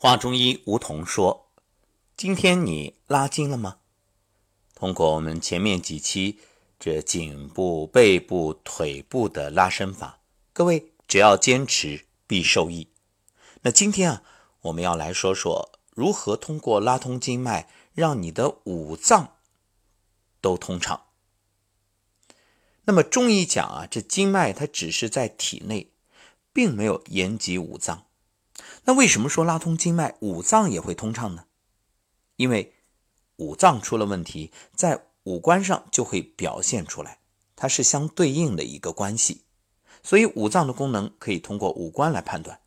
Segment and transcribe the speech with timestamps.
[0.00, 1.48] 华中医吴桐说
[2.16, 3.78] ：“今天你拉筋了吗？
[4.76, 6.38] 通过我们前面几期
[6.78, 10.20] 这颈部、背部、腿部的拉伸法，
[10.52, 12.92] 各位只要坚持必受益。
[13.62, 14.22] 那今天啊，
[14.60, 19.38] 我们要来说说如何通过拉通经脉，让你的五脏
[20.40, 21.06] 都通畅。
[22.84, 25.90] 那么中医讲啊，这经脉它只是在体内，
[26.52, 28.04] 并没有延及五脏。”
[28.84, 31.44] 那为什么说拉通经脉，五脏也会通畅呢？
[32.36, 32.74] 因为
[33.36, 37.18] 五脏出了问题，在五官上就会表现出来，
[37.54, 39.42] 它是相对应的一个关系。
[40.02, 42.60] 所以五脏的功能可以通过五官来判断。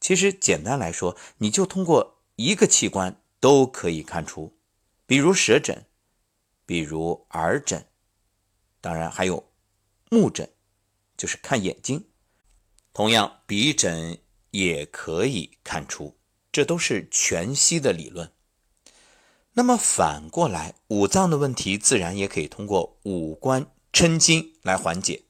[0.00, 4.56] 其实简单来说，你就通过一个器官都可以看出，
[5.04, 5.84] 比如舌诊，
[6.64, 7.86] 比如耳诊，
[8.80, 9.52] 当然还有
[10.08, 10.48] 目诊，
[11.16, 12.06] 就是看眼睛。
[12.92, 14.21] 同样，鼻诊。
[14.52, 16.16] 也可以看出，
[16.50, 18.32] 这都是全息的理论。
[19.54, 25.24] 那么反过来，五脏的问题自然也可以通过五官抻筋来缓解。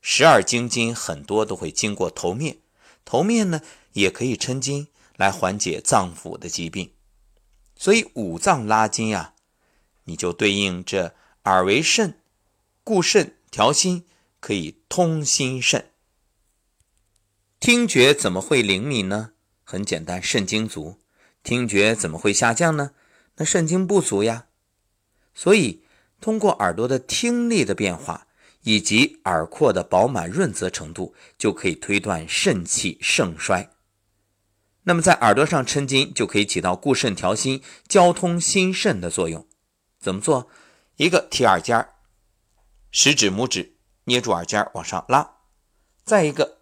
[0.00, 2.58] 十二经筋很多都会经过头面，
[3.04, 3.60] 头面呢
[3.92, 6.92] 也可以抻筋来缓解脏腑的疾病。
[7.76, 9.34] 所以五脏拉筋呀，
[10.04, 12.20] 你就对应这耳为肾，
[12.82, 14.04] 固肾调心，
[14.40, 15.91] 可以通心肾。
[17.62, 19.34] 听觉怎么会灵敏呢？
[19.62, 20.98] 很简单，肾精足。
[21.44, 22.90] 听觉怎么会下降呢？
[23.36, 24.46] 那肾精不足呀。
[25.32, 25.84] 所以，
[26.20, 28.26] 通过耳朵的听力的变化
[28.62, 33.70] 以及耳廓的饱满润泽程度，就可以推断肾气盛衰。
[34.82, 39.46] 那么，在耳朵上抻筋就可以起到固肾调心、交通心肾的作用。
[40.00, 40.50] 怎么做？
[40.96, 41.94] 一个提耳尖儿
[42.90, 45.36] 食指、拇指捏住耳尖往上拉；
[46.04, 46.61] 再一个。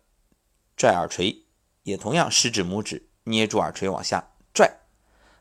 [0.80, 1.42] 拽耳垂，
[1.82, 4.78] 也同样食指、拇指捏住耳垂往下拽。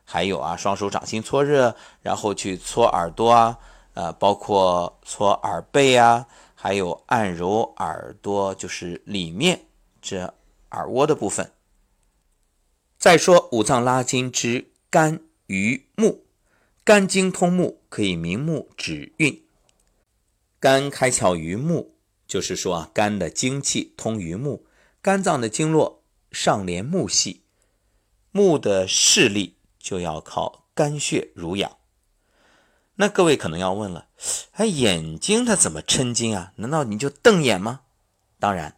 [0.04, 3.58] 还有啊，双手掌心搓热，然后去搓耳朵啊，
[3.94, 9.64] 呃，包括搓耳背啊，还有按揉耳朵，就是里面
[10.02, 10.34] 这
[10.72, 11.50] 耳窝的部分。
[12.98, 16.22] 再说五脏拉筋之肝于目，
[16.84, 19.42] 肝经通目，可以明目止晕。
[20.58, 21.94] 肝开窍于目，
[22.26, 24.66] 就是说啊，肝的精气通于目。
[25.02, 27.42] 肝脏的经络上连木系，
[28.32, 31.78] 木的视力就要靠肝血濡养。
[32.96, 34.08] 那各位可能要问了，
[34.52, 36.52] 哎，眼睛它怎么抻筋啊？
[36.56, 37.80] 难道你就瞪眼吗？
[38.38, 38.76] 当然，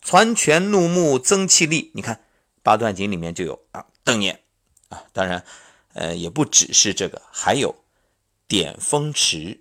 [0.00, 1.90] 攒拳怒目增气力。
[1.94, 2.24] 你看
[2.62, 4.42] 八段锦里面就有啊，瞪眼
[4.88, 5.04] 啊。
[5.12, 5.44] 当然，
[5.92, 7.74] 呃，也不只是这个，还有
[8.48, 9.60] 点风池。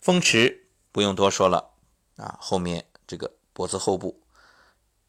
[0.00, 1.70] 风池不用多说了
[2.16, 4.20] 啊，后面这个脖子后部。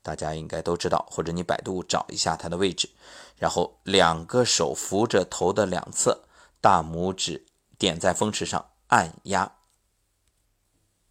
[0.02, 2.90] 大家应该都知道，或者你百度找一下它的位置，
[3.38, 6.24] 然后两个手扶着头的两侧，
[6.60, 7.46] 大拇指
[7.78, 9.56] 点在风池上按压。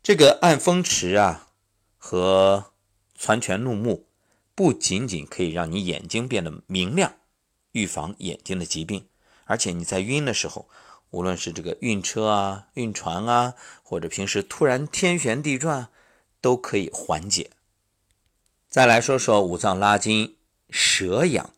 [0.03, 1.49] 这个按风池啊，
[1.99, 2.73] 和
[3.17, 4.07] 攒拳怒目，
[4.55, 7.15] 不仅仅可以让你眼睛变得明亮，
[7.73, 9.07] 预防眼睛的疾病，
[9.45, 10.69] 而且你在晕的时候，
[11.11, 15.89] 无论是这个晕车啊、晕船啊，或者平时突然天旋地转，
[16.41, 17.51] 都可以缓解。
[18.71, 20.37] 再来说说五脏拉筋，
[20.71, 21.51] 舌养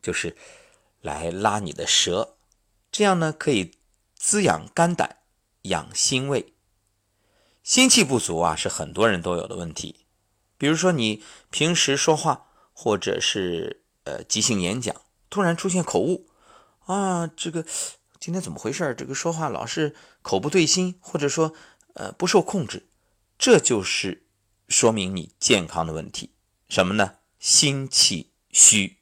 [0.00, 0.36] 就是
[1.00, 2.36] 来拉你的舌，
[2.92, 3.72] 这样呢可以
[4.14, 5.16] 滋养肝胆，
[5.62, 6.54] 养心胃。
[7.64, 10.06] 心气不足啊，是很多人都有的问题。
[10.56, 14.94] 比如说你平时说话，或者是呃即兴演讲，
[15.28, 16.28] 突然出现口误
[16.86, 17.66] 啊，这个
[18.20, 18.94] 今天怎么回事？
[18.96, 21.52] 这个说话老是口不对心，或者说
[21.94, 22.86] 呃不受控制，
[23.36, 24.22] 这就是
[24.68, 26.30] 说明你健康的问题。
[26.70, 27.16] 什么呢？
[27.40, 28.98] 心气虚，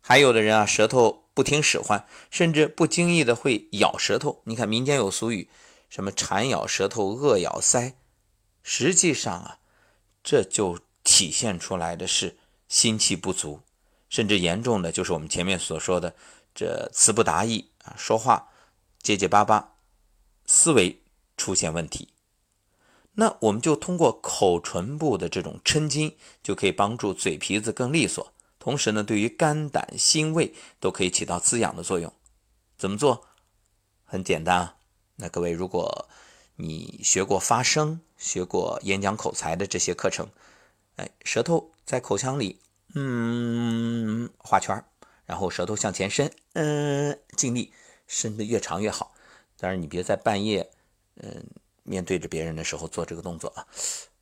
[0.00, 4.42] 还有的人啊，舌头不听使唤，甚至不经意的会咬舌头。
[4.44, 5.48] 你看民间有俗语，
[5.88, 7.94] 什么蝉咬舌头，恶咬腮，
[8.64, 9.58] 实际上啊，
[10.24, 12.36] 这就体现出来的是
[12.68, 13.60] 心气不足，
[14.08, 16.16] 甚至严重的就是我们前面所说的
[16.52, 18.48] 这词不达意啊，说话
[19.00, 19.74] 结结巴巴，
[20.46, 21.00] 思维
[21.36, 22.08] 出现问题。
[23.18, 32.12] 那我们就通过口唇部的这种抻筋，就可以帮助嘴皮子更利索，同时呢，对于肝胆心胃都可以起到滋养的作用。
[32.76, 33.24] 怎么做？
[34.04, 34.76] 很简单啊。
[35.16, 36.08] 那各位，如果
[36.56, 40.28] 你学过发声、学过演讲口才的这些课程，
[40.96, 42.60] 哎，舌头在口腔里，
[42.94, 44.84] 嗯，画圈
[45.24, 47.72] 然后舌头向前伸，嗯，尽力
[48.06, 49.14] 伸得越长越好。
[49.58, 50.70] 当然，你别在半夜，
[51.14, 51.46] 嗯。
[51.86, 53.66] 面对着别人的时候做这个动作啊，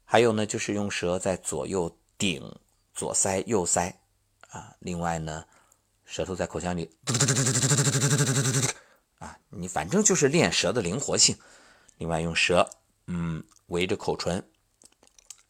[0.05, 2.55] 还有呢，就是用舌在左右顶
[2.93, 3.93] 左腮、右腮
[4.50, 4.76] 啊。
[4.81, 5.44] 另外呢，
[6.05, 8.69] 舌头在口腔里嘟嘟嘟嘟嘟嘟嘟嘟嘟嘟嘟嘟嘟嘟，
[9.19, 11.37] 啊，你反正就是练舌的灵活性。
[11.96, 12.70] 另外，用舌，
[13.06, 14.49] 嗯，围着口唇，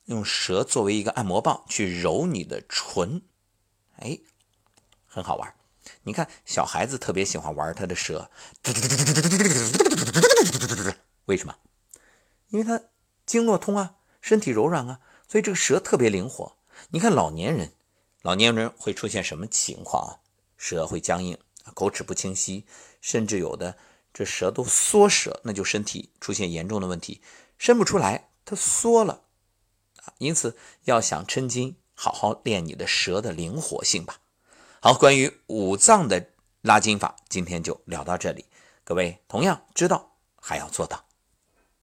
[0.05, 3.22] 用舌作为一个按摩棒去揉你的唇，
[3.96, 4.19] 哎，
[5.06, 5.55] 很好玩。
[6.02, 8.31] 你看，小孩子特别喜欢玩他的舌，
[11.26, 11.55] 为什么？
[12.55, 12.81] 因为他
[13.27, 16.56] 经络通啊，身体柔软啊，所以这个舌特别灵活。
[16.91, 17.73] 你看老年人，
[18.23, 20.12] 老年人会出现什么情况啊？
[20.56, 21.37] 舌会僵硬，
[21.75, 22.65] 口齿不清晰，
[23.01, 23.77] 甚至有的
[24.12, 27.21] 这舌都缩舌，那就身体出现严重的问题，
[27.59, 29.23] 伸不出来，它缩了
[30.05, 30.15] 啊。
[30.19, 34.21] 因此要想抻筋，好好练你的舌的灵活性吧。
[34.79, 36.31] 好，关于五脏的
[36.62, 38.45] 拉筋法，今天就聊到这里。
[38.85, 41.05] 各位同样知道，还要做到。